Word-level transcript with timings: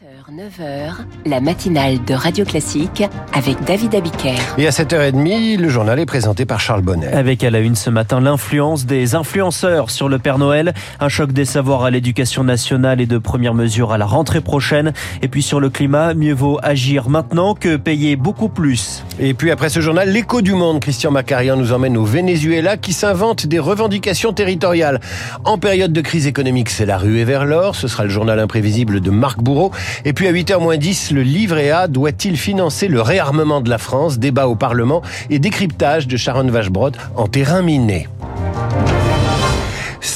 9h, 0.00 0.92
la 1.26 1.40
matinale 1.40 2.04
de 2.04 2.14
Radio 2.14 2.44
Classique 2.44 3.02
avec 3.32 3.60
David 3.64 3.96
Abiker. 3.96 4.36
Et 4.56 4.68
à 4.68 4.70
7h30, 4.70 5.58
le 5.58 5.68
journal 5.68 5.98
est 5.98 6.06
présenté 6.06 6.44
par 6.44 6.60
Charles 6.60 6.82
Bonnet. 6.82 7.08
Avec 7.08 7.42
à 7.42 7.50
la 7.50 7.58
une 7.58 7.74
ce 7.74 7.90
matin 7.90 8.20
l'influence 8.20 8.86
des 8.86 9.16
influenceurs 9.16 9.90
sur 9.90 10.08
le 10.08 10.20
Père 10.20 10.38
Noël, 10.38 10.72
un 11.00 11.08
choc 11.08 11.32
des 11.32 11.44
savoirs 11.44 11.82
à 11.82 11.90
l'éducation 11.90 12.44
nationale 12.44 13.00
et 13.00 13.06
de 13.06 13.18
premières 13.18 13.54
mesures 13.54 13.90
à 13.90 13.98
la 13.98 14.06
rentrée 14.06 14.40
prochaine. 14.40 14.92
Et 15.20 15.26
puis 15.26 15.42
sur 15.42 15.58
le 15.58 15.68
climat, 15.68 16.14
mieux 16.14 16.34
vaut 16.34 16.60
agir 16.62 17.08
maintenant 17.08 17.54
que 17.54 17.74
payer 17.74 18.14
beaucoup 18.14 18.48
plus. 18.48 19.02
Et 19.20 19.34
puis 19.34 19.50
après 19.50 19.68
ce 19.68 19.80
journal, 19.80 20.10
l'écho 20.10 20.42
du 20.42 20.54
monde, 20.54 20.78
Christian 20.78 21.10
Macarian 21.10 21.56
nous 21.56 21.72
emmène 21.72 21.96
au 21.96 22.04
Venezuela 22.04 22.76
qui 22.76 22.92
s'invente 22.92 23.46
des 23.46 23.58
revendications 23.58 24.32
territoriales. 24.32 25.00
En 25.44 25.58
période 25.58 25.92
de 25.92 26.00
crise 26.00 26.28
économique, 26.28 26.70
c'est 26.70 26.86
la 26.86 26.98
ruée 26.98 27.24
vers 27.24 27.44
l'or. 27.44 27.74
Ce 27.74 27.88
sera 27.88 28.04
le 28.04 28.10
journal 28.10 28.38
imprévisible 28.38 29.00
de 29.00 29.10
Marc 29.10 29.40
Bourreau. 29.40 29.72
Et 30.04 30.12
puis 30.12 30.28
à 30.28 30.32
8h10, 30.32 31.12
le 31.12 31.22
livret 31.22 31.70
A 31.70 31.88
doit-il 31.88 32.36
financer 32.36 32.86
le 32.86 33.00
réarmement 33.00 33.60
de 33.60 33.70
la 33.70 33.78
France? 33.78 34.18
Débat 34.18 34.46
au 34.46 34.54
Parlement 34.54 35.02
et 35.30 35.40
décryptage 35.40 36.06
de 36.06 36.16
Sharon 36.16 36.46
Vachebrod 36.46 36.96
en 37.16 37.26
terrain 37.26 37.62
miné 37.62 38.06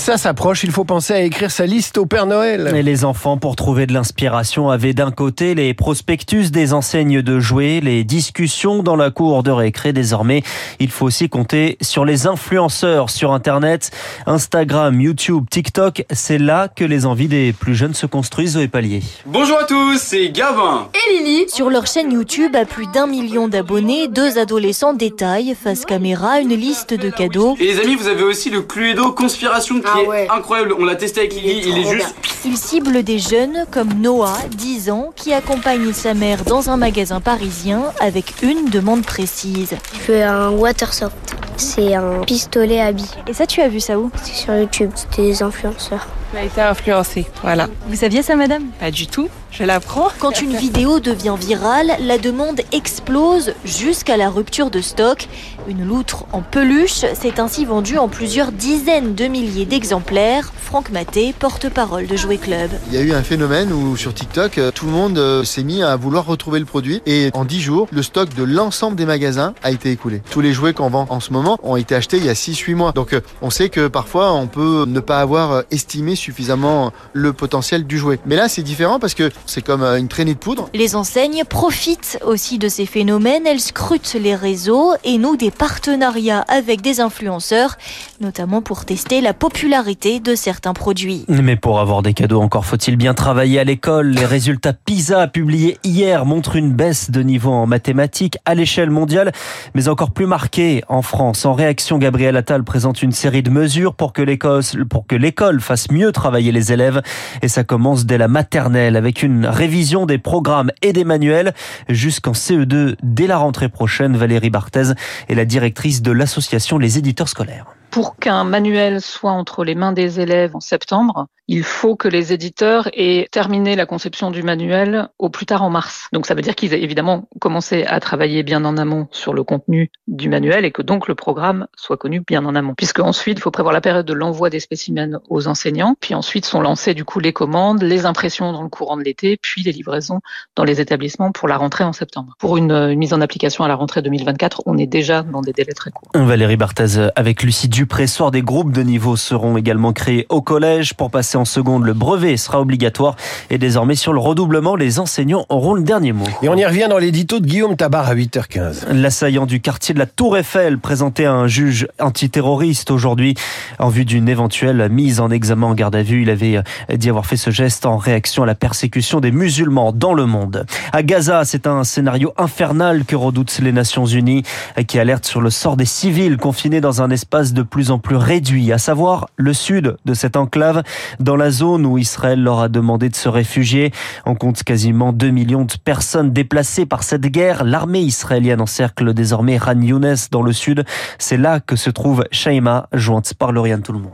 ça 0.02 0.19
s'approche, 0.19 0.65
il 0.65 0.73
faut 0.73 0.84
penser 0.84 1.12
à 1.12 1.20
écrire 1.20 1.52
sa 1.52 1.65
liste 1.65 1.97
au 1.97 2.06
Père 2.06 2.27
Noël. 2.27 2.73
Et 2.74 2.83
les 2.83 3.05
enfants, 3.05 3.37
pour 3.37 3.55
trouver 3.55 3.87
de 3.87 3.92
l'inspiration, 3.92 4.69
avaient 4.69 4.95
d'un 4.95 5.12
côté 5.12 5.55
les 5.55 5.75
prospectus 5.75 6.51
des 6.51 6.73
enseignes 6.73 7.23
de 7.23 7.38
jouets, 7.38 7.78
les 7.80 8.02
discussions 8.02 8.83
dans 8.83 8.97
la 8.97 9.12
cour 9.12 9.45
de 9.45 9.52
récré. 9.52 9.92
Désormais, 9.92 10.42
il 10.80 10.91
faut 10.91 11.06
aussi 11.06 11.28
compter 11.28 11.78
sur 11.80 12.05
les 12.05 12.27
influenceurs 12.27 13.11
sur 13.11 13.30
Internet, 13.33 13.92
Instagram, 14.27 15.01
YouTube, 15.01 15.45
TikTok. 15.48 16.05
C'est 16.11 16.39
là 16.39 16.66
que 16.66 16.84
les 16.84 17.06
envies 17.06 17.28
des 17.28 17.53
plus 17.53 17.77
jeunes 17.77 17.95
se 17.95 18.06
construisent 18.06 18.56
au 18.56 18.66
palier. 18.66 19.03
Bonjour 19.27 19.61
à 19.61 19.64
tous, 19.64 19.98
c'est 19.98 20.30
Gavin. 20.30 20.89
Et 20.95 21.19
Lily. 21.19 21.45
Sur 21.47 21.70
leur 21.70 21.87
chaîne 21.87 22.11
YouTube, 22.11 22.56
à 22.56 22.64
plus 22.64 22.89
d'un 22.89 23.06
million 23.06 23.47
d'abonnés, 23.47 24.08
deux 24.08 24.36
adolescents 24.36 24.95
détaillent 24.95 25.55
face 25.55 25.84
caméra 25.84 26.41
une 26.41 26.56
liste 26.56 26.92
de 26.92 27.08
cadeaux. 27.08 27.56
Et 27.61 27.67
les 27.67 27.78
amis, 27.78 27.95
vous 27.95 28.08
avez 28.08 28.25
aussi 28.25 28.50
le 28.50 28.62
Cluedo 28.62 29.12
Conspiration 29.12 29.80
qui 29.93 30.07
Ah 30.11 30.17
est 30.19 30.29
incroyable. 30.29 30.75
On 30.79 30.85
l'a 30.85 30.97
testé 30.97 31.21
avec 31.21 31.35
Il 31.37 31.48
est 31.48 31.55
Lily, 31.55 31.69
il 31.71 31.79
est 31.79 31.91
juste. 31.91 32.15
Ils 32.45 32.57
ciblent 32.57 33.03
des 33.03 33.19
jeunes 33.19 33.67
comme 33.71 33.93
Noah, 33.95 34.37
10 34.51 34.91
ans, 34.91 35.12
qui 35.15 35.33
accompagne 35.33 35.93
sa 35.93 36.15
mère 36.15 36.45
dans 36.45 36.71
un 36.71 36.77
magasin 36.77 37.21
parisien 37.21 37.83
avec 38.01 38.43
une 38.43 38.69
demande 38.69 39.03
précise. 39.05 39.77
Je 39.95 39.98
fais 39.98 40.23
un 40.23 40.51
watersoft. 40.51 41.17
C'est 41.57 41.95
un 41.95 42.20
pistolet 42.27 42.81
à 42.81 42.93
billes. 42.93 43.07
Et 43.29 43.33
ça, 43.35 43.47
tu 43.47 43.61
as 43.61 43.69
vu 43.69 43.79
ça 43.79 43.98
où? 43.98 44.11
C'est 44.23 44.35
sur 44.35 44.55
YouTube. 44.57 44.91
C'était 44.95 45.23
des 45.23 45.43
influenceurs. 45.43 46.09
Tu 46.33 46.39
as 46.39 46.45
été 46.45 46.61
influencé, 46.63 47.27
voilà. 47.43 47.69
Vous 47.87 47.95
saviez 47.97 48.23
ça, 48.23 48.35
madame? 48.37 48.65
Pas 48.81 48.91
du 48.91 49.07
tout, 49.07 49.29
je 49.53 49.64
l'apprends. 49.64 50.08
Quand 50.19 50.41
une 50.41 50.56
vidéo 50.56 50.98
devient 50.98 51.36
virale, 51.39 51.92
la 52.00 52.19
demande 52.19 52.62
explose 52.72 53.53
jusqu'à 53.64 54.17
la 54.17 54.31
rupture 54.31 54.70
de 54.70 54.81
stock. 54.81 55.28
Une 55.69 55.84
loutre 55.86 56.25
en 56.33 56.41
peluche 56.41 57.05
s'est 57.14 57.39
ainsi 57.39 57.64
vendue 57.64 57.98
en 57.98 58.08
plusieurs 58.08 58.50
dizaines 58.50 59.14
de 59.14 59.27
milliers 59.27 59.67
d'exemplaires. 59.67 60.53
Franck 60.56 60.91
Maté, 60.91 61.34
porte-parole 61.39 62.06
de 62.06 62.17
Jouet 62.17 62.39
Club. 62.39 62.70
Il 62.89 62.95
y 62.95 62.97
a 62.97 63.03
eu 63.03 63.12
un 63.12 63.23
phénomène 63.23 63.73
où 63.73 63.97
sur 63.97 64.14
TikTok, 64.14 64.56
euh, 64.56 64.70
tout 64.70 64.86
le 64.86 64.92
monde 64.92 65.19
euh, 65.19 65.45
s'est 65.45 65.62
mis 65.62 65.83
à 65.83 65.97
vouloir 65.97 66.25
retrouver 66.25 66.58
le 66.58 66.64
produit 66.64 67.03
et 67.05 67.30
en 67.34 67.45
10 67.45 67.61
jours, 67.61 67.89
le 67.92 68.03
stock 68.03 68.34
de 68.34 68.42
l'ensemble 68.42 68.97
des 68.97 69.05
magasins 69.05 69.55
a 69.62 69.70
été 69.70 69.91
écoulé. 69.91 70.23
Tous 70.30 70.41
les 70.41 70.53
jouets 70.53 70.73
qu'on 70.73 70.89
vend 70.89 71.06
en 71.11 71.20
ce 71.20 71.33
moment 71.33 71.58
ont 71.62 71.77
été 71.77 71.95
achetés 71.95 72.17
il 72.17 72.25
y 72.25 72.30
a 72.30 72.34
6-8 72.34 72.75
mois. 72.75 72.92
Donc 72.92 73.12
euh, 73.12 73.20
on 73.42 73.50
sait 73.50 73.69
que 73.69 73.86
parfois 73.89 74.33
on 74.33 74.47
peut 74.47 74.84
ne 74.89 75.00
pas 75.00 75.20
avoir 75.20 75.64
estimé 75.70 76.17
suffisamment 76.17 76.92
le 77.12 77.34
potentiel 77.34 77.86
du 77.86 77.98
jouet. 77.98 78.19
Mais 78.25 78.36
là 78.36 78.48
c'est 78.48 78.62
différent 78.62 78.98
parce 78.98 79.14
que 79.14 79.30
c'est 79.47 79.62
comme 79.62 79.83
euh, 79.83 79.98
une 79.98 80.09
traînée 80.09 80.35
de 80.35 80.39
poudre. 80.39 80.69
Les 80.75 80.97
enseignes 80.97 81.45
profitent 81.48 82.19
aussi 82.25 82.59
de 82.59 82.69
ces 82.69 82.87
phénomènes. 82.87 83.47
Elles 83.47 83.61
scrutent 83.61 84.17
les 84.21 84.35
réseaux 84.35 84.93
et 85.05 85.19
nouent 85.19 85.37
des 85.37 85.51
partenariats 85.51 86.45
avec 86.48 86.81
des 86.81 87.01
influenceurs, 87.01 87.77
notamment 88.20 88.63
pour 88.63 88.85
tester 88.85 89.20
la 89.20 89.35
popularité 89.35 90.20
de 90.20 90.35
certains 90.35 90.73
produits. 90.73 91.25
Mais 91.29 91.57
pour 91.57 91.81
avoir 91.81 92.02
des 92.02 92.14
cadeaux, 92.14 92.41
encore 92.41 92.64
faut-il 92.64 92.97
bien 92.97 93.14
travailler 93.14 93.58
à 93.58 93.64
l'école. 93.64 94.08
Les 94.08 94.25
résultats 94.25 94.73
PISA 94.73 95.29
publiés 95.29 95.79
hier 95.85 96.25
montrent 96.25 96.57
une 96.57 96.73
baisse 96.73 97.11
de 97.11 97.23
niveau 97.23 97.51
en 97.51 97.67
mathématiques 97.67 98.39
à 98.45 98.55
l'échelle 98.55 98.91
mondiale, 98.91 99.33
mais 99.75 99.89
encore 99.89 100.11
plus 100.11 100.27
marquée 100.27 100.83
en 100.89 101.02
France. 101.02 101.45
En 101.45 101.55
réaction, 101.55 101.98
Gabriel 101.98 102.36
Attal 102.36 102.64
présente 102.64 103.02
une 103.02 103.13
série 103.13 103.42
de 103.42 103.51
mesures 103.51 103.95
pour 103.95 104.13
que 104.13 104.23
l'école, 104.23 104.63
pour 104.89 105.07
que 105.07 105.17
l'école 105.17 105.61
fasse 105.61 105.91
mieux 105.91 106.13
travailler 106.13 106.52
les 106.52 106.73
élèves. 106.73 107.02
Et 107.42 107.48
ça 107.48 107.64
commence 107.64 108.07
dès 108.07 108.19
la 108.19 108.29
maternelle 108.29 108.97
avec 108.97 109.23
une 109.23 109.32
révision 109.47 110.07
des 110.07 110.19
programmes 110.19 110.70
et 110.83 110.93
des 110.93 111.05
manuels 111.05 111.53
jusqu'en 111.89 112.33
CE2 112.33 112.97
dès 113.03 113.27
la 113.27 113.39
rentrée 113.39 113.69
prochaine. 113.69 114.17
Valérie 114.17 114.51
Barthez 114.51 114.93
est 115.29 115.35
la 115.35 115.45
directrice 115.45 116.03
de 116.03 116.13
l'association 116.13 116.79
Les 116.79 116.98
Éditeurs 116.98 117.29
Scolaires. 117.29 117.67
Pour 117.92 118.17
qu'un 118.17 118.45
manuel 118.45 119.03
soit 119.03 119.33
entre 119.33 119.64
les 119.64 119.75
mains 119.75 119.92
des 119.92 120.19
élèves 120.19 120.57
en 120.57 120.61
septembre, 120.61 121.29
il 121.47 121.63
faut 121.63 121.95
que 121.95 122.08
les 122.08 122.33
éditeurs 122.33 122.89
aient 122.95 123.29
terminé 123.30 123.77
la 123.77 123.85
conception 123.85 124.30
du 124.30 124.42
manuel 124.42 125.08
au 125.19 125.29
plus 125.29 125.45
tard 125.45 125.63
en 125.63 125.69
mars. 125.69 126.08
Donc 126.13 126.25
ça 126.25 126.35
veut 126.35 126.41
dire 126.41 126.55
qu'ils 126.55 126.73
aient 126.73 126.83
évidemment 126.83 127.29
commencé 127.39 127.85
à 127.85 128.00
travailler 128.00 128.43
bien 128.43 128.64
en 128.64 128.79
amont 128.79 129.08
sur 129.11 129.35
le 129.35 129.44
contenu 129.44 129.91
du 130.06 130.31
manuel 130.31 130.64
et 130.64 130.70
que 130.70 130.81
donc 130.81 131.08
le 131.08 131.14
programme 131.14 131.67
soit 131.76 131.99
connu 131.99 132.20
bien 132.26 132.47
en 132.47 132.55
amont. 132.55 132.73
Puisque 132.75 133.00
ensuite, 133.00 133.37
il 133.38 133.43
faut 133.43 133.50
prévoir 133.50 133.75
la 133.75 133.82
période 133.82 134.06
de 134.06 134.14
l'envoi 134.14 134.49
des 134.49 134.61
spécimens 134.61 135.20
aux 135.29 135.47
enseignants, 135.47 135.94
puis 136.00 136.14
ensuite 136.14 136.47
sont 136.47 136.62
lancées 136.62 136.94
du 136.94 137.05
coup 137.05 137.20
les 137.20 137.35
commandes, 137.35 137.82
les 137.82 138.06
impressions 138.06 138.52
dans 138.52 138.62
le 138.62 138.70
courant 138.70 138.97
de 138.97 139.02
l'été, 139.02 139.37
puis 139.37 139.62
les 139.62 139.73
livraisons 139.73 140.20
dans 140.56 140.64
les 140.64 140.81
établissements 140.81 141.32
pour 141.32 141.49
la 141.49 141.58
rentrée 141.58 141.85
en 141.85 141.93
septembre. 141.93 142.37
Pour 142.38 142.56
une, 142.56 142.94
mise 142.94 143.12
en 143.12 143.20
application 143.20 143.64
à 143.64 143.69
la 143.69 143.75
rentrée 143.75 144.00
2024, 144.00 144.62
on 144.64 144.79
est 144.79 144.87
déjà 144.87 145.23
dans 145.23 145.43
des 145.43 145.52
délais 145.52 145.75
très 145.75 145.91
courts. 145.91 146.08
Valérie 146.14 146.56
Barthez 146.56 147.08
avec 147.17 147.43
Lucie 147.43 147.69
Dupré. 147.82 148.06
Soir, 148.06 148.31
des 148.31 148.43
groupes 148.43 148.70
de 148.70 148.82
niveau 148.82 149.17
seront 149.17 149.56
également 149.56 149.93
créés 149.93 150.26
au 150.29 150.41
collège. 150.41 150.94
Pour 150.94 151.11
passer 151.11 151.37
en 151.37 151.44
seconde, 151.44 151.85
le 151.85 151.94
brevet 151.94 152.37
sera 152.37 152.61
obligatoire. 152.61 153.17
Et 153.50 153.59
désormais, 153.59 153.97
sur 153.97 154.12
le 154.12 154.20
redoublement, 154.20 154.76
les 154.76 155.00
enseignants 155.00 155.47
auront 155.49 155.75
le 155.75 155.82
dernier 155.82 156.12
mot. 156.12 156.26
Et 156.43 156.49
on 156.49 156.55
y 156.55 156.65
revient 156.65 156.87
dans 156.88 156.99
l'édito 156.99 157.41
de 157.41 157.47
Guillaume 157.47 157.75
Tabar 157.75 158.09
à 158.09 158.15
8h15. 158.15 158.93
L'assaillant 158.93 159.47
du 159.47 159.61
quartier 159.61 159.94
de 159.94 159.99
la 159.99 160.06
Tour 160.06 160.37
Eiffel 160.37 160.79
présenté 160.79 161.26
à 161.26 161.32
un 161.32 161.49
juge 161.49 161.88
antiterroriste 161.99 162.93
aujourd'hui 162.93 163.35
en 163.81 163.88
vue 163.88 164.05
d'une 164.05 164.29
éventuelle 164.29 164.88
mise 164.88 165.19
en 165.19 165.31
examen 165.31 165.67
en 165.67 165.75
garde 165.75 165.97
à 165.97 166.05
vue. 166.05 166.23
Il 166.23 166.31
avait 166.31 166.59
euh, 166.59 166.97
dit 166.97 167.09
avoir 167.09 167.26
fait 167.26 167.37
ce 167.37 167.50
geste 167.50 167.85
en 167.85 167.97
réaction 167.97 168.44
à 168.44 168.47
la 168.47 168.55
persécution 168.55 169.19
des 169.19 169.32
musulmans 169.32 169.91
dans 169.91 170.14
le 170.14 170.26
monde. 170.26 170.67
À 170.93 171.03
Gaza, 171.03 171.44
c'est 171.44 171.67
un 171.67 171.82
scénario 171.82 172.32
infernal 172.37 173.05
que 173.05 173.17
redoutent 173.17 173.59
les 173.59 173.73
Nations 173.73 174.06
Unies 174.06 174.44
qui 174.87 175.00
alerte 175.00 175.26
sur 175.26 175.41
le 175.41 175.50
sort 175.50 175.76
des 175.76 175.85
civils 175.85 176.37
confinés 176.37 176.81
dans 176.81 177.03
un 177.03 177.11
espace 177.11 177.53
de 177.53 177.62
plus 177.72 177.90
en 177.90 177.99
plus 177.99 178.16
réduit, 178.16 178.70
à 178.70 178.76
savoir 178.76 179.31
le 179.37 179.55
sud 179.55 179.96
de 180.05 180.14
cette 180.14 180.37
enclave, 180.37 180.82
dans 181.19 181.37
la 181.37 181.50
zone 181.50 181.87
où 181.87 181.96
Israël 181.96 182.40
leur 182.40 182.60
a 182.60 182.69
demandé 182.69 183.08
de 183.08 183.16
se 183.16 183.31
réfugier. 183.31 183.93
On 184.26 184.34
compte 184.34 184.62
quasiment 184.62 185.14
2 185.14 185.31
millions 185.31 185.64
de 185.64 185.72
personnes 185.82 186.32
déplacées 186.32 186.84
par 186.84 187.02
cette 187.02 187.22
guerre. 187.22 187.64
L'armée 187.64 188.02
israélienne 188.02 188.60
encercle 188.60 189.14
désormais 189.14 189.58
Khan 189.58 189.81
Younes 189.81 190.16
dans 190.31 190.43
le 190.43 190.52
sud. 190.52 190.84
C'est 191.19 191.38
là 191.38 191.60
que 191.60 191.76
se 191.76 191.88
trouve 191.88 192.25
Shaima, 192.31 192.88
jointe 192.93 193.32
par 193.32 193.52
Lauriane 193.52 193.82
Tout 193.82 193.94
le 193.94 194.00
monde. 194.00 194.12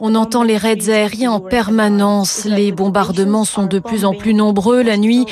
On 0.00 0.14
entend 0.14 0.42
les 0.42 0.58
raids 0.58 0.88
aériens 0.88 1.32
en 1.32 1.40
permanence. 1.40 2.44
Les 2.44 2.72
bombardements 2.72 3.44
sont 3.44 3.64
de 3.64 3.78
plus 3.78 4.04
en 4.04 4.12
plus 4.12 4.34
nombreux 4.34 4.82
la 4.82 4.98
nuit. 4.98 5.24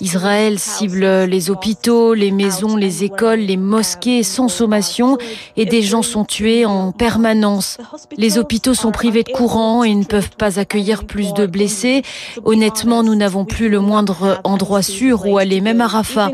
Israël 0.00 0.60
cible 0.60 1.04
les 1.24 1.50
hôpitaux, 1.50 2.14
les 2.14 2.30
maisons, 2.30 2.76
les 2.76 3.02
écoles, 3.02 3.40
les 3.40 3.56
mosquées 3.56 4.22
sans 4.22 4.46
sommation 4.46 5.18
et 5.56 5.64
des 5.64 5.82
gens 5.82 6.02
sont 6.02 6.24
tués 6.24 6.64
en 6.64 6.92
permanence. 6.92 7.78
Les 8.16 8.38
hôpitaux 8.38 8.74
sont 8.74 8.92
privés 8.92 9.24
de 9.24 9.32
courant 9.32 9.82
et 9.82 9.92
ne 9.92 10.04
peuvent 10.04 10.30
pas 10.30 10.60
accueillir 10.60 11.04
plus 11.04 11.34
de 11.34 11.46
blessés. 11.46 12.02
Honnêtement, 12.44 13.02
nous 13.02 13.16
n'avons 13.16 13.44
plus 13.44 13.68
le 13.68 13.80
moindre 13.80 14.40
endroit 14.44 14.82
sûr 14.82 15.26
où 15.26 15.38
aller, 15.38 15.60
même 15.60 15.80
à 15.80 15.88
Rafah. 15.88 16.30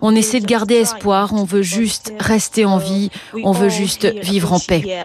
On 0.00 0.14
essaie 0.14 0.40
de 0.40 0.46
garder 0.46 0.76
espoir, 0.76 1.34
on 1.34 1.44
veut 1.44 1.62
juste 1.62 2.14
rester 2.18 2.64
en 2.64 2.78
vie, 2.78 3.10
on 3.44 3.52
veut 3.52 3.68
juste 3.68 3.91
vivre 4.22 4.52
en 4.52 4.58
paix. 4.58 5.02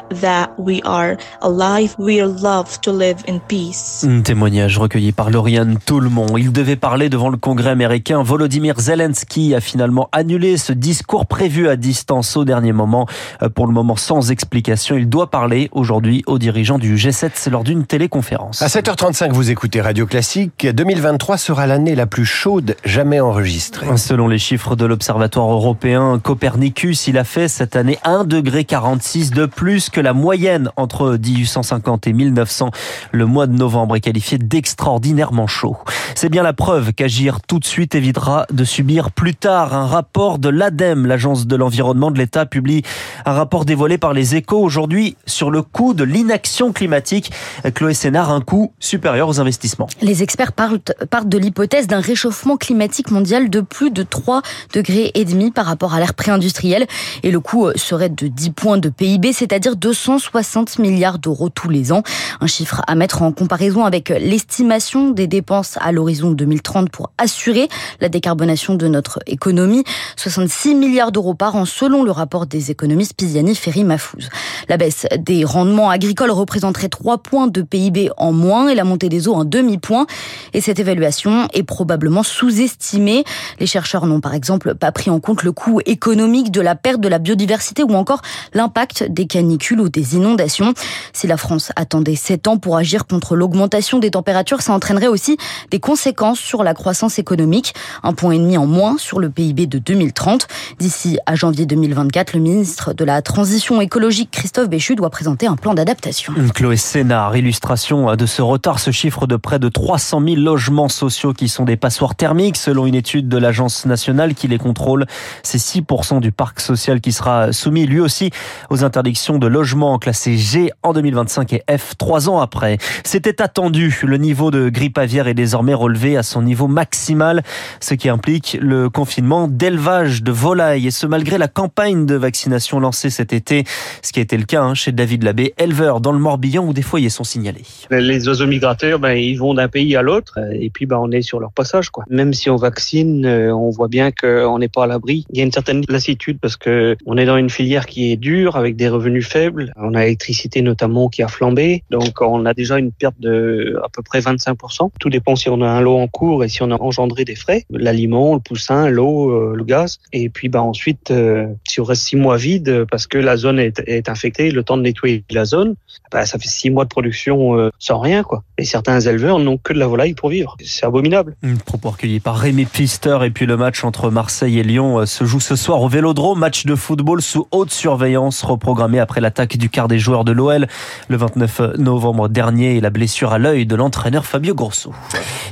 Un 4.03 4.21
témoignage 4.21 4.77
recueilli 4.77 5.11
par 5.11 5.29
Lauriane 5.29 5.77
Toulmont. 5.85 6.37
Il 6.37 6.51
devait 6.51 6.75
parler 6.75 7.09
devant 7.09 7.29
le 7.29 7.37
Congrès 7.37 7.69
américain. 7.69 8.21
Volodymyr 8.23 8.79
Zelensky 8.79 9.55
a 9.55 9.61
finalement 9.61 10.09
annulé 10.11 10.57
ce 10.57 10.73
discours 10.73 11.25
prévu 11.25 11.67
à 11.69 11.75
distance 11.75 12.35
au 12.37 12.45
dernier 12.45 12.73
moment. 12.73 13.07
Euh, 13.41 13.49
Pour 13.49 13.67
le 13.67 13.73
moment, 13.73 13.95
sans 13.95 14.31
explication, 14.31 14.95
il 14.95 15.09
doit 15.09 15.29
parler 15.29 15.69
aujourd'hui 15.71 16.23
aux 16.27 16.39
dirigeants 16.39 16.77
du 16.77 16.95
G7 16.95 17.49
lors 17.49 17.63
d'une 17.63 17.85
téléconférence. 17.85 18.61
À 18.61 18.67
7h35, 18.67 19.31
vous 19.31 19.51
écoutez 19.51 19.81
Radio 19.81 20.05
Classique. 20.05 20.67
2023 20.67 21.37
sera 21.37 21.67
l'année 21.67 21.95
la 21.95 22.05
plus 22.05 22.25
chaude 22.25 22.75
jamais 22.85 23.19
enregistrée. 23.19 23.87
Selon 23.97 24.27
les 24.27 24.37
chiffres 24.37 24.75
de 24.75 24.85
l'Observatoire 24.85 25.51
européen 25.51 26.19
Copernicus, 26.21 27.07
il 27.07 27.17
a 27.17 27.23
fait 27.23 27.47
cette 27.47 27.75
année 27.75 27.97
1 28.03 28.23
degré 28.25 28.63
46 28.67 29.31
de 29.31 29.45
plus 29.45 29.89
que 29.89 29.99
la 30.01 30.13
moyenne 30.13 30.69
entre 30.75 31.17
1850 31.17 32.07
et 32.07 32.13
1900. 32.13 32.71
Le 33.11 33.25
mois 33.25 33.47
de 33.47 33.53
novembre 33.53 33.95
est 33.95 34.01
qualifié 34.01 34.37
d'extraordinairement 34.37 35.47
chaud. 35.47 35.77
C'est 36.15 36.29
bien 36.29 36.43
la 36.43 36.53
preuve 36.53 36.93
qu'agir 36.93 37.39
tout 37.41 37.59
de 37.59 37.65
suite 37.65 37.95
évitera 37.95 38.45
de 38.51 38.63
subir 38.63 39.11
plus 39.11 39.35
tard 39.35 39.73
un 39.73 39.87
rapport 39.87 40.37
de 40.37 40.49
l'ADEME, 40.49 41.05
l'agence 41.05 41.47
de 41.47 41.55
l'environnement 41.55 42.11
de 42.11 42.17
l'État, 42.17 42.45
publie 42.45 42.83
un 43.25 43.33
rapport 43.33 43.65
dévoilé 43.65 43.97
par 43.97 44.13
les 44.13 44.35
échos 44.35 44.59
aujourd'hui 44.59 45.15
sur 45.25 45.49
le 45.49 45.61
coût 45.61 45.93
de 45.93 46.03
l'inaction 46.03 46.73
climatique. 46.73 47.31
Chloé 47.73 47.93
Sénard, 47.93 48.31
un 48.31 48.41
coût 48.41 48.73
supérieur 48.79 49.29
aux 49.29 49.39
investissements. 49.39 49.87
Les 50.01 50.23
experts 50.23 50.51
partent, 50.51 50.91
de 51.25 51.37
l'hypothèse 51.37 51.87
d'un 51.87 51.99
réchauffement 51.99 52.57
climatique 52.57 53.11
mondial 53.11 53.49
de 53.49 53.61
plus 53.61 53.91
de 53.91 54.03
3 54.03 54.41
degrés 54.73 55.11
et 55.13 55.25
demi 55.25 55.51
par 55.51 55.65
rapport 55.65 55.93
à 55.93 55.99
l'ère 55.99 56.13
pré-industrielle 56.13 56.85
et 57.23 57.31
le 57.31 57.39
coût 57.39 57.69
serait 57.75 58.09
de 58.09 58.27
10 58.27 58.51
points 58.57 58.79
de 58.79 58.89
PIB, 58.89 59.33
c'est-à-dire 59.33 59.75
260 59.75 60.79
milliards 60.79 61.19
d'euros 61.19 61.49
tous 61.49 61.69
les 61.69 61.91
ans. 61.91 62.01
Un 62.41 62.47
chiffre 62.47 62.81
à 62.87 62.95
mettre 62.95 63.21
en 63.21 63.31
comparaison 63.31 63.85
avec 63.85 64.09
l'estimation 64.09 65.11
des 65.11 65.27
dépenses 65.27 65.77
à 65.79 65.91
l'horizon 65.91 66.31
2030 66.31 66.89
pour 66.89 67.11
assurer 67.19 67.69
la 68.01 68.09
décarbonation 68.09 68.73
de 68.73 68.87
notre 68.87 69.19
économie. 69.27 69.83
66 70.15 70.73
milliards 70.73 71.11
d'euros 71.11 71.35
par 71.35 71.55
an 71.55 71.65
selon 71.65 72.03
le 72.03 72.09
rapport 72.09 72.47
des 72.47 72.71
économistes 72.71 73.13
Pisiani, 73.15 73.53
Ferry, 73.53 73.83
Mafouz. 73.83 74.29
La 74.69 74.77
baisse 74.77 75.05
des 75.19 75.45
rendements 75.45 75.91
agricoles 75.91 76.31
représenterait 76.31 76.89
3 76.89 77.19
points 77.19 77.47
de 77.47 77.61
PIB 77.61 78.09
en 78.17 78.33
moins 78.33 78.69
et 78.69 78.75
la 78.75 78.83
montée 78.83 79.07
des 79.07 79.27
eaux 79.27 79.35
un 79.35 79.45
demi-point. 79.45 80.07
Et 80.53 80.61
cette 80.61 80.79
évaluation 80.79 81.47
est 81.53 81.63
probablement 81.63 82.23
sous-estimée. 82.23 83.23
Les 83.59 83.67
chercheurs 83.67 84.07
n'ont 84.07 84.19
par 84.19 84.33
exemple 84.33 84.73
pas 84.73 84.91
pris 84.91 85.11
en 85.11 85.19
compte 85.19 85.43
le 85.43 85.51
coût 85.51 85.79
économique 85.85 86.49
de 86.49 86.61
la 86.61 86.75
perte 86.75 87.01
de 87.01 87.07
la 87.07 87.19
biodiversité 87.19 87.83
ou 87.83 87.93
encore 87.93 88.21
l'impact 88.53 89.03
des 89.09 89.27
canicules 89.27 89.79
ou 89.79 89.89
des 89.89 90.15
inondations. 90.15 90.73
Si 91.13 91.27
la 91.27 91.37
France 91.37 91.71
attendait 91.75 92.15
7 92.15 92.47
ans 92.47 92.57
pour 92.57 92.77
agir 92.77 93.05
contre 93.05 93.35
l'augmentation 93.35 93.99
des 93.99 94.11
températures, 94.11 94.61
ça 94.61 94.73
entraînerait 94.73 95.07
aussi 95.07 95.37
des 95.71 95.79
conséquences 95.79 96.39
sur 96.39 96.63
la 96.63 96.73
croissance 96.73 97.19
économique. 97.19 97.73
Un 98.03 98.13
point 98.13 98.31
et 98.31 98.39
demi 98.39 98.57
en 98.57 98.65
moins 98.65 98.97
sur 98.97 99.19
le 99.19 99.29
PIB 99.29 99.67
de 99.67 99.79
2030. 99.79 100.47
D'ici 100.79 101.17
à 101.25 101.35
janvier 101.35 101.65
2024, 101.65 102.33
le 102.33 102.39
ministre 102.39 102.93
de 102.93 103.03
la 103.03 103.21
Transition 103.21 103.81
écologique, 103.81 104.31
Christophe 104.31 104.69
Béchu, 104.69 104.95
doit 104.95 105.09
présenter 105.09 105.47
un 105.47 105.55
plan 105.55 105.73
d'adaptation. 105.73 106.33
Chloé 106.53 106.77
Sénard, 106.77 107.35
illustration 107.35 108.15
de 108.15 108.25
ce 108.25 108.41
retard, 108.41 108.79
ce 108.79 108.91
chiffre 108.91 109.27
de 109.27 109.35
près 109.35 109.59
de 109.59 109.69
300 109.69 110.21
000 110.21 110.35
logements 110.37 110.89
sociaux 110.89 111.33
qui 111.33 111.49
sont 111.49 111.65
des 111.65 111.77
passoires 111.77 112.15
thermiques, 112.15 112.57
selon 112.57 112.85
une 112.85 112.95
étude 112.95 113.27
de 113.29 113.37
l'Agence 113.37 113.85
nationale 113.85 114.33
qui 114.33 114.47
les 114.47 114.57
contrôle. 114.57 115.05
C'est 115.43 115.57
6% 115.57 116.19
du 116.19 116.31
parc 116.31 116.59
social 116.59 117.01
qui 117.01 117.11
sera 117.11 117.51
soumis 117.53 117.85
lui 117.85 117.99
aussi 117.99 118.31
aux 118.69 118.83
interdictions 118.83 119.37
de 119.37 119.47
logements 119.47 119.97
classés 119.99 120.37
G 120.37 120.71
en 120.83 120.93
2025 120.93 121.53
et 121.53 121.63
F 121.77 121.95
trois 121.97 122.29
ans 122.29 122.39
après. 122.39 122.77
C'était 123.03 123.41
attendu. 123.41 123.99
Le 124.03 124.17
niveau 124.17 124.51
de 124.51 124.69
grippe 124.69 124.97
aviaire 124.97 125.27
est 125.27 125.33
désormais 125.33 125.73
relevé 125.73 126.17
à 126.17 126.23
son 126.23 126.41
niveau 126.41 126.67
maximal, 126.67 127.43
ce 127.79 127.93
qui 127.93 128.09
implique 128.09 128.57
le 128.61 128.89
confinement 128.89 129.47
d'élevage 129.47 130.23
de 130.23 130.31
volailles. 130.31 130.87
Et 130.87 130.91
ce, 130.91 131.05
malgré 131.05 131.37
la 131.37 131.47
campagne 131.47 132.05
de 132.05 132.15
vaccination 132.15 132.79
lancée 132.79 133.09
cet 133.09 133.33
été, 133.33 133.63
ce 134.01 134.11
qui 134.11 134.19
a 134.19 134.21
été 134.21 134.37
le 134.37 134.45
cas 134.45 134.61
hein, 134.61 134.73
chez 134.73 134.91
David 134.91 135.23
Labbé, 135.23 135.53
éleveur 135.57 136.01
dans 136.01 136.11
le 136.11 136.19
Morbihan 136.19 136.65
où 136.65 136.73
des 136.73 136.81
foyers 136.81 137.09
sont 137.09 137.23
signalés. 137.23 137.63
Les 137.89 138.27
oiseaux 138.27 138.47
migrateurs, 138.47 138.99
ben, 138.99 139.13
ils 139.13 139.37
vont 139.37 139.53
d'un 139.53 139.67
pays 139.67 139.95
à 139.95 140.01
l'autre 140.01 140.39
et 140.53 140.69
puis 140.69 140.85
ben, 140.85 140.97
on 140.97 141.11
est 141.11 141.21
sur 141.21 141.39
leur 141.39 141.51
passage. 141.51 141.89
Quoi. 141.89 142.03
Même 142.09 142.33
si 142.33 142.49
on 142.49 142.55
vaccine, 142.55 143.25
euh, 143.25 143.53
on 143.53 143.69
voit 143.69 143.87
bien 143.87 144.11
qu'on 144.11 144.59
n'est 144.59 144.67
pas 144.67 144.83
à 144.83 144.87
l'abri. 144.87 145.25
Il 145.31 145.37
y 145.37 145.41
a 145.41 145.43
une 145.43 145.51
certaine 145.51 145.83
lassitude 145.89 146.39
parce 146.39 146.57
que 146.57 146.95
on 147.05 147.17
est 147.17 147.25
dans 147.25 147.37
une 147.37 147.49
filière 147.49 147.85
qui 147.85 148.11
est 148.11 148.17
dure 148.17 148.26
avec 148.55 148.75
des 148.75 148.89
revenus 148.89 149.27
faibles. 149.27 149.71
On 149.77 149.93
a 149.93 150.01
l'électricité 150.01 150.61
notamment 150.61 151.09
qui 151.09 151.23
a 151.23 151.27
flambé. 151.27 151.83
Donc 151.89 152.21
on 152.21 152.45
a 152.45 152.53
déjà 152.53 152.77
une 152.77 152.91
perte 152.91 153.15
de 153.19 153.79
à 153.83 153.89
peu 153.89 154.01
près 154.01 154.19
25%. 154.19 154.89
Tout 154.99 155.09
dépend 155.09 155.35
si 155.35 155.49
on 155.49 155.61
a 155.61 155.67
un 155.67 155.81
lot 155.81 155.97
en 155.97 156.07
cours 156.07 156.43
et 156.43 156.49
si 156.49 156.61
on 156.61 156.71
a 156.71 156.81
engendré 156.81 157.25
des 157.25 157.35
frais, 157.35 157.65
l'aliment, 157.69 158.35
le 158.35 158.39
poussin, 158.39 158.89
l'eau, 158.89 159.31
euh, 159.31 159.53
le 159.55 159.63
gaz. 159.63 159.99
Et 160.13 160.29
puis 160.29 160.49
bah 160.49 160.61
ensuite, 160.61 161.11
euh, 161.11 161.47
si 161.67 161.79
on 161.79 161.83
reste 161.83 162.03
six 162.03 162.15
mois 162.15 162.37
vide 162.37 162.85
parce 162.91 163.07
que 163.07 163.17
la 163.17 163.37
zone 163.37 163.59
est, 163.59 164.09
infectée, 164.09 164.51
le 164.51 164.63
temps 164.63 164.77
de 164.77 164.83
nettoyer 164.83 165.23
la 165.31 165.45
zone, 165.45 165.75
bah, 166.11 166.25
ça 166.25 166.37
fait 166.37 166.47
six 166.47 166.69
mois 166.69 166.83
de 166.83 166.89
production 166.89 167.57
euh, 167.57 167.69
sans 167.79 167.99
rien 167.99 168.23
quoi. 168.23 168.43
Et 168.57 168.65
certains 168.65 168.99
éleveurs 168.99 169.39
n'ont 169.39 169.57
que 169.57 169.73
de 169.73 169.79
la 169.79 169.87
volaille 169.87 170.13
pour 170.13 170.29
vivre. 170.29 170.57
C'est 170.63 170.85
abominable. 170.85 171.35
Une 171.43 171.57
propos 171.57 171.91
recueilli 171.91 172.19
par 172.19 172.37
Rémi 172.37 172.65
Pister 172.65 173.17
et 173.23 173.29
puis 173.29 173.45
le 173.45 173.57
match 173.57 173.83
entre 173.83 174.09
Marseille 174.09 174.59
et 174.59 174.63
Lyon 174.63 175.05
se 175.05 175.23
joue 175.23 175.39
ce 175.39 175.55
soir 175.55 175.81
au 175.81 175.87
Vélodrome. 175.87 176.39
Match 176.39 176.65
de 176.65 176.75
football 176.75 177.21
sous 177.21 177.47
haute 177.51 177.71
surveillance 177.71 178.16
reprogrammé 178.17 178.99
après 178.99 179.21
l'attaque 179.21 179.57
du 179.57 179.69
quart 179.69 179.87
des 179.87 179.99
joueurs 179.99 180.23
de 180.23 180.31
l'OL 180.31 180.67
le 181.07 181.17
29 181.17 181.77
novembre 181.77 182.29
dernier 182.29 182.77
et 182.77 182.81
la 182.81 182.89
blessure 182.89 183.33
à 183.33 183.37
l'œil 183.37 183.65
de 183.65 183.75
l'entraîneur 183.75 184.25
Fabio 184.25 184.55
Grosso. 184.55 184.91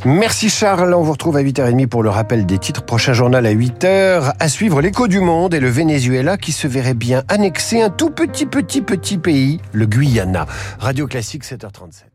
Merci 0.05 0.49
Charles, 0.49 0.93
on 0.93 1.01
vous 1.01 1.13
retrouve 1.13 1.37
à 1.37 1.43
8h30 1.43 1.87
pour 1.87 2.03
le 2.03 2.09
rappel 2.09 2.45
des 2.45 2.57
titres. 2.57 2.83
Prochain 2.83 3.13
journal 3.13 3.45
à 3.45 3.53
8h. 3.53 4.33
À 4.39 4.49
suivre 4.49 4.81
l'écho 4.81 5.07
du 5.07 5.19
monde 5.19 5.53
et 5.53 5.59
le 5.59 5.69
Venezuela 5.69 6.37
qui 6.37 6.51
se 6.51 6.67
verrait 6.67 6.93
bien 6.93 7.23
annexer 7.27 7.81
un 7.81 7.89
tout 7.89 8.09
petit 8.09 8.45
petit 8.45 8.81
petit 8.81 9.17
pays, 9.17 9.59
le 9.71 9.85
Guyana. 9.85 10.45
Radio 10.79 11.07
Classique 11.07 11.43
7h37. 11.43 12.14